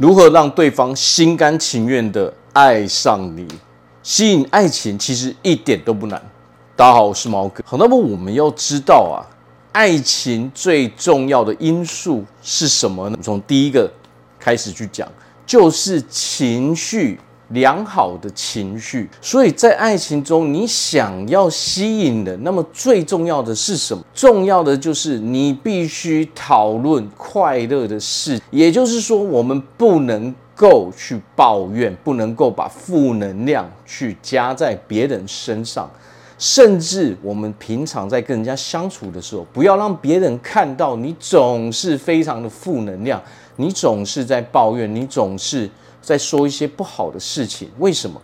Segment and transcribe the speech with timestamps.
[0.00, 3.46] 如何让对方心甘情愿的爱上你？
[4.02, 6.18] 吸引爱情其实一点都不难。
[6.74, 7.62] 大家好，我是毛哥。
[7.66, 9.20] 好，那么我们要知道啊，
[9.72, 13.18] 爱情最重要的因素是什么呢？
[13.20, 13.92] 从第一个
[14.38, 15.06] 开始去讲，
[15.44, 17.20] 就是情绪。
[17.50, 24.04] 良好的情绪，所以在爱情中，你想要吸引人，那么最重要的是什么？
[24.14, 35.90] 重要的就是你必须讨论快乐的事，也就是说，我们不能够去抱怨，不能够把负能量去加在别人身上，
[36.38, 43.20] 甚至我们平常在跟人家相处的时候，不要让别人看到你总是非常的负能量，
[43.56, 45.68] 你总是在抱怨，你总是。
[46.00, 48.20] 在说一些不好的事情，为什么？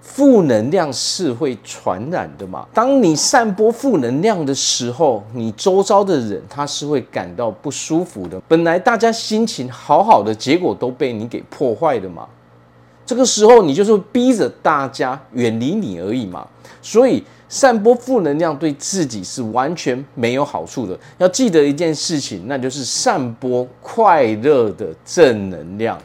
[0.00, 2.66] 负能量是会传染的嘛？
[2.74, 8.38] 当你散播负能量的时候，你周遭的人他是会感到不舒服的。
[8.46, 12.28] 本来大家心情好好的，结果都被你给破坏了嘛。
[13.06, 16.46] 这个时候你就是逼着大家远离你而已嘛。
[16.82, 20.96] 所以散播负能量对自己是完全没有好处的。
[21.16, 25.98] 要记得一件事情，那就是散播快乐的正能量。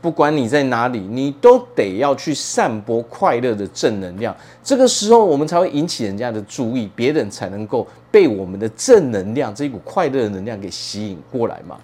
[0.00, 4.34] 不管你在哪里，你都得要去散播快乐的正能量。
[4.64, 11.76] 这个时候，我们才会引起人家的注意，别人才能够被我们的正能量这一股快乐的能量给吸引过来嘛。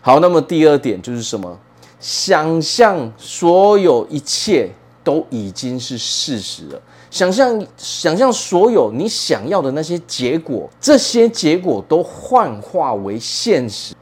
[0.00, 1.58] 好，那么第二点就是什么？
[2.00, 4.68] 想象所有一切
[5.02, 6.80] 都已经是事实了。
[7.10, 13.94] 想象，想象所有你想要的那些结果，这些结果都幻化为现实。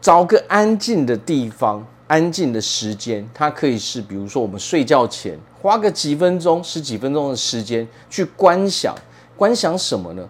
[0.00, 1.86] 找个安静的地方。
[2.06, 8.94] 安静的时间，它可以是，比如说我们睡觉前花个几分钟、十几分钟的时间去观想，
[9.36, 10.28] 观想什么呢？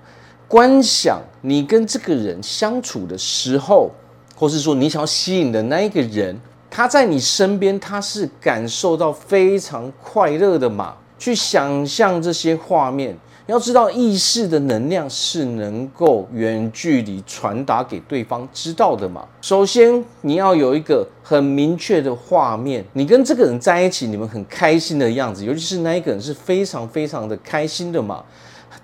[0.49, 3.91] 观想你跟这个人相处的时候，
[4.35, 10.97] 或是说你想要吸引的那一个人，他在你身边，他是感受到非常快乐的嘛？
[11.19, 13.19] 去想象这些画面。
[13.47, 19.25] 要知道，意识的能量是能够远距离传达给对方知道的嘛。
[19.41, 28.25] 首先，你要有一个很明确的画面，你跟这个人在一起，你们很开心的样子，尤其是那一个人是非常非常的开心的嘛。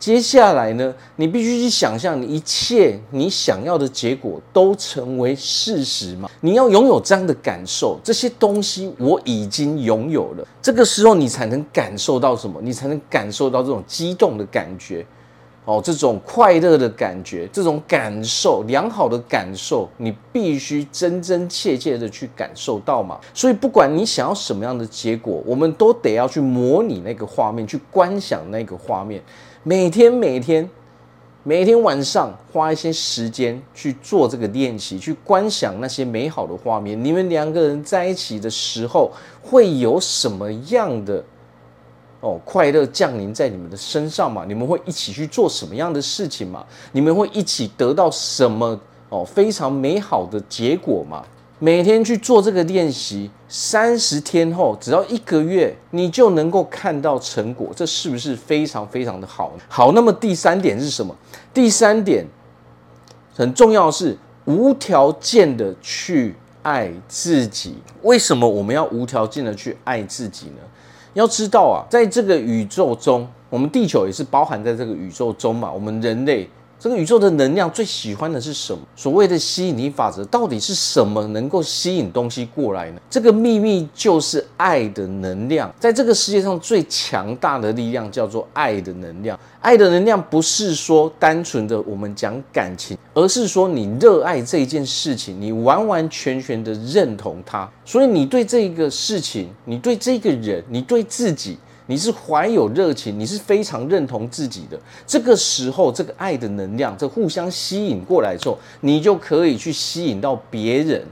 [0.03, 6.29] 接下来呢，你必须去想象，你一切你想要的结果都成为事实嘛？
[6.41, 10.45] 你要拥有这样的感受，这些东西我已经拥有了。
[10.61, 12.61] 这个时候你才能感受到什么？
[12.61, 15.07] 你才能感受到这种激动的感觉，
[15.65, 23.21] 哦，这种快乐的感觉，这种感受，良好的感受，你必须真真切切的去感受到嘛。
[23.33, 29.23] 所以，不管你想要什么样的结果，我们都得要去模拟那个画面，去观想那个画面。
[29.63, 30.69] 每天每天
[31.45, 37.05] 每天晚上花一些时间去做这个练习，去观想那些美好的画面。
[37.05, 41.25] 你们两个人在一起的时候，会有什么样的
[42.23, 44.45] 哦快乐降临在你们的身上嘛？
[44.47, 46.65] 你们会一起去做什么样的事情嘛？
[46.93, 51.25] 你们会一起得到什么哦非常美好的结果嘛？
[51.59, 59.53] 每天去做这个练习，三十天后，只要一个月，你就能够看到成果，这是不是非常非常的好？
[59.69, 61.15] 好，那么第三点是什么？
[61.53, 62.25] 第三点
[63.35, 64.17] 很重要的是
[64.47, 67.77] 无条件的去爱自己。
[68.03, 70.63] 为什么我们要无条件的去爱自己呢？
[71.15, 76.49] 要知道啊，在这个宇宙中，我们地球也是包含在这个宇宙中嘛，我们人类。
[76.83, 78.83] 这个宇宙的能量最喜欢的是什么？
[78.97, 83.01] 所谓的吸引力法则到底是什么能够吸引东西过来呢？
[83.09, 89.39] 这个秘密就是爱的能量，在这个世界上最强大的力量叫做爱的能量。
[89.61, 101.57] 爱的能量不是说单纯的我们讲感情，而是说你热爱这一件事情，你完完全全的认同它，所以你对这个事情，你对这个人，你对自己。
[101.87, 104.79] 你是怀有热情，你是非常认同自己的。
[105.07, 111.03] 这个时候，这个爱的能量，这互相吸引过来之后，你就可以去吸引到别人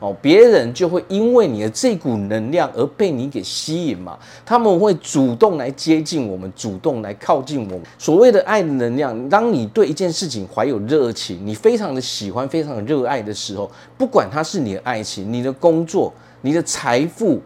[0.00, 4.18] 哦，别人就会因为你的这股能量而被你给吸引嘛。
[4.44, 7.82] 他们会主动来接近我们，主动来靠近我们。
[7.98, 16.12] 所谓的爱的能量，当你对一件事情怀有热情，你非常的喜欢，非常的热爱的时候，不管它是你的爱情、你的工作、
[16.42, 17.40] 你的财富。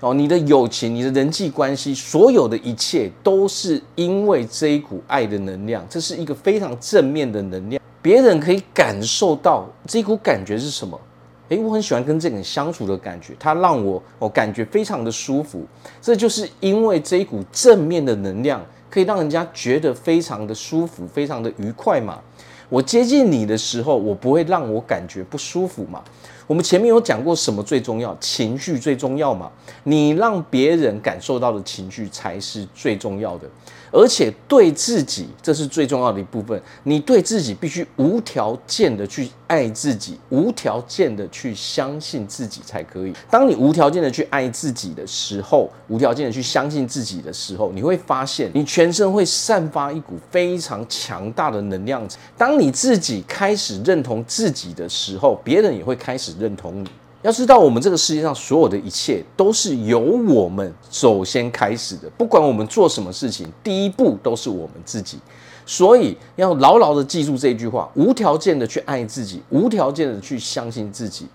[0.00, 7.82] 哦，你的友情、你的人际关系，所有的一切都是因为这一股爱的能量，这是一个非常正面的能量。
[8.02, 11.00] 别人可以感受到这一股感觉是什么？
[11.48, 15.64] 诶，我很喜欢跟这个人相处的感觉，他让我我感觉非常的舒服。
[16.02, 22.20] 这就是因为这一股正面的能量，可以让人家觉得非常的舒服，非常的愉快嘛。
[22.68, 26.02] 我接近你的时候，我不会让我感觉不舒服嘛。
[26.46, 28.16] 我们前面有讲过什么最重要？
[28.20, 29.50] 情绪最重要嘛？
[29.84, 33.48] 你让别人感受到的情绪才是最重要的。
[33.92, 36.60] 而且对自己，这是最重要的一部分。
[36.82, 43.14] 你对自己必须无条件的去爱自己，无条件的去相信自己才可以。
[43.30, 52.06] 当你无条件的去爱自己的时候，无条件的去相信自己的时候，你会发现你全身会散发一股非常强大的能量。
[52.36, 56.88] 当你自己开始认同自己的时候，别人也会开始认同你。
[57.22, 62.08] 要知道，我们这个世界上所有的一切都是由我们首先开始的。
[62.16, 65.18] 不管我们做什么事情，第一步都是我们自己。
[65.64, 71.26] 所以要牢牢的记住这句话：无条件的去爱自己，无条件的去相信自己。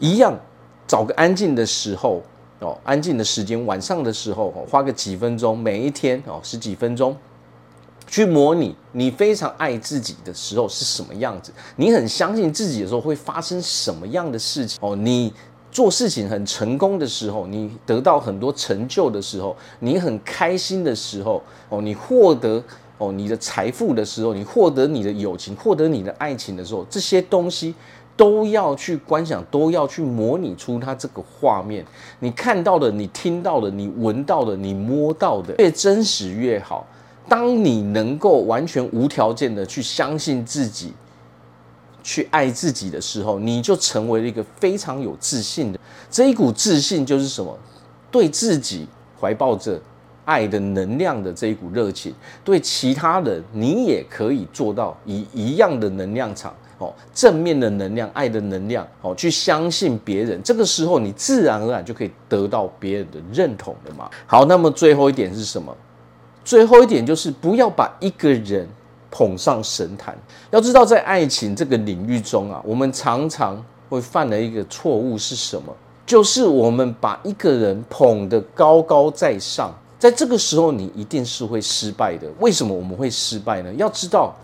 [0.00, 0.36] 一样，
[0.88, 2.20] 找个安静的时候
[2.58, 7.16] 哦，安静的时间，晚上的时候哦，花个几分钟，每一天哦，十几分钟。
[8.06, 14.94] 去模拟你非常爱自己的时候是什么样子，你很相信自己的时候会发生什么样的事情哦？
[14.94, 15.32] 你
[15.72, 22.62] 做事情很成功的时候，你得到很多成就的时候，你很开心的时候哦，你获得
[22.98, 27.74] 哦你的财富的时候，你获得你的友情，获得你的爱情的时候，这些东西
[28.16, 31.84] 都要去观想，都要去模拟出它这个画面。
[32.20, 36.86] 你看到的，你听到的，你闻到的，你摸到的，越真实越好。
[37.28, 40.92] 当你能够完全无条件的去相信自己，
[42.02, 45.78] 去爱自己的时候，你就成为了一个非常有自信的。
[46.10, 47.58] 这一股自信就是什么？
[48.10, 48.86] 对自己
[49.18, 49.80] 怀抱着
[50.24, 60.40] 爱的能量的这一股热情，对其他人，你也可以做到以一样的能量场哦，正面的能量、爱的能量哦，去相信别人。
[60.42, 64.08] 这个时候，你自然而然就可以得到别人的认同了嘛。
[64.26, 65.74] 好，那么最后一点是什么？
[66.44, 68.68] 最后一点就是不要把一个人
[69.10, 70.16] 捧上神坛。
[70.50, 75.74] 要知道，在爱情这个领域中啊，我们常常会犯的一个错误是什么？
[76.06, 82.28] 就是我们把一个人捧得高高在上，在这个时候你一定是会失败的。
[82.40, 83.72] 为什么我们会失败呢？
[83.74, 84.34] 要知道，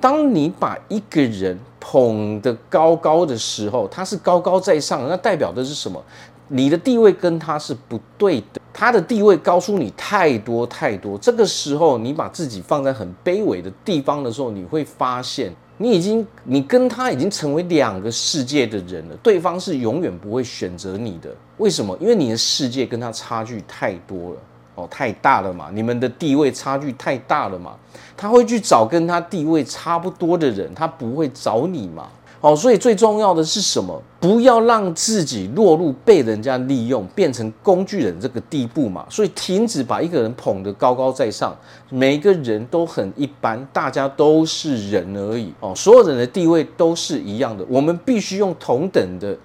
[0.00, 6.00] 当你把一个人捧得高高的时候，他是高高在上，那代表的是什么？
[6.46, 8.59] 你的地位跟他是不对的。
[8.80, 21.28] 他的地位高出你太多太多，这个时候你把自己放在很卑微的地方的时候，你会发现你已经你跟他已经成为两个世界的人了，对方是永远不会选择你的。
[21.58, 21.94] 为什么？
[22.00, 24.36] 因为你的世界跟他差距太多了
[24.76, 27.76] 哦，太大了嘛，你们的地位差距太大了嘛，
[28.16, 32.08] 他会去找跟他地位差不多的人，他不会找你嘛。
[32.42, 34.02] 好，所以最重要的是什么？
[34.18, 39.04] 不要让自己落入被人家利用、变成工具人这个地步嘛。
[39.10, 41.54] 所以停止把一个人捧得高高在上，
[41.90, 45.74] 每个人都很一般，大家都是人而已哦。
[45.76, 49.36] 所有人的地位都是一样的，我们必须用同等的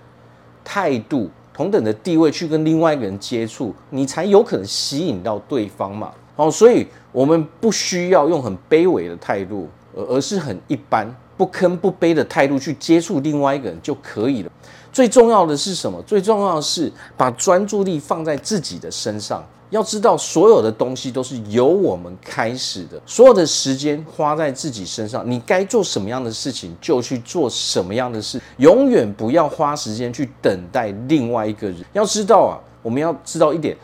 [0.63, 6.11] 态度、同等的地位去跟另外一个人接触，你才有可能吸引到对方嘛。
[6.37, 11.13] 好，所以我们不需要用很卑微的态度，而而是很一般。
[11.37, 14.51] 不吭不卑的态度去接触另外一个人就可以了。
[14.91, 16.01] 最重要的是什么？
[16.03, 19.43] 最重要的是把专注力放在自己的身上。
[19.71, 23.01] 要知道，所有的东西都是由我们开始的。
[23.05, 31.83] 所有的时间花在自己身上，你该做什么样的事情就去做什么样的事，永远不要花时间去等待另外一个人。
[31.93, 33.75] 要知道啊，我们要知道一点，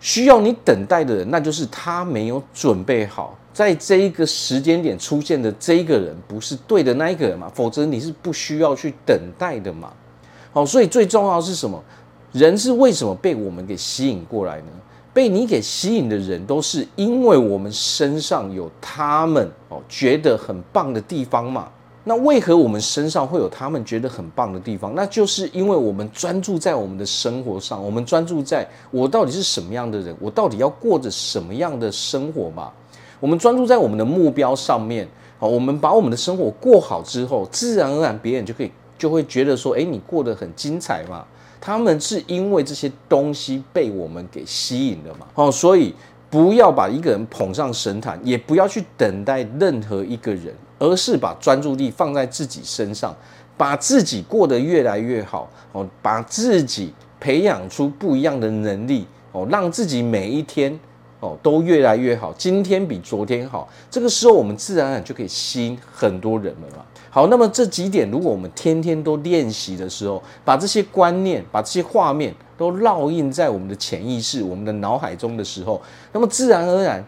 [0.00, 3.38] 需要你等待的人，那就是他没有准备好。
[3.54, 7.48] 在这一个时间点出现的这一个人不是对的那一个人嘛？
[7.54, 9.92] 否则你是不需要去等待的嘛。
[10.52, 11.82] 好，所以最重要的是什么？
[12.32, 14.66] 人是为什么被我们给吸引过来呢？
[15.12, 21.68] 被你给吸引的人都是因为我们身上有他们哦觉得很棒的地方嘛。
[22.02, 24.92] 那为何我们身上会有他们觉得很棒的地方？
[24.96, 32.72] 那就是因为我们专注在我们的生活上，我们专注在我到底是什么样的人，我到底要过着什么样的生活嘛。
[33.24, 41.24] 我们专注在我们的目标上面，好，我们把我们的生活过好之后，自然而然别人就可以就会觉得说，哎，你过得很精彩嘛。
[41.58, 45.26] 他们是因为这些东西被我们给吸引了嘛。
[45.32, 45.94] 好，所以
[46.28, 53.16] 不要把一个人捧上神坛，也不要去等待任何一个人，而是把专注力放在自己身上，
[53.56, 60.78] 把自己过得越来越好，哦，把自己培养出不一样的能力，哦，让自己每一天。
[61.24, 66.86] 哦，都越来越好，今天比昨天好，这个时候我们自然而然就可以吸引很多人了。
[67.08, 75.80] 好，那么这几点，如果我们天天都练习的时候，把这些观念、把这些画面都烙印在我们的潜意识、我们的脑海中的时候，
[76.12, 77.02] 那么自然而然，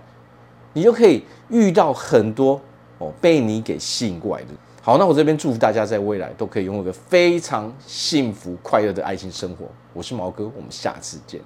[0.72, 2.58] 你就可以遇到很多
[2.96, 4.48] 哦被你给吸引过来的。
[4.80, 9.66] 好，那我这边祝福大家在未来都可以拥有一个非常幸福快乐的爱情生活。
[9.92, 11.38] 我是毛哥，我们下次见。